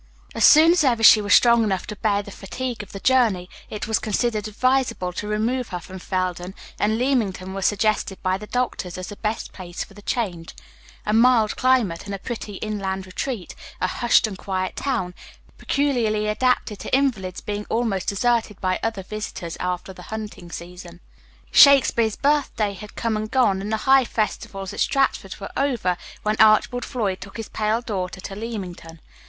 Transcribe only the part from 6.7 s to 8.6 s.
and Leamington was suggested by the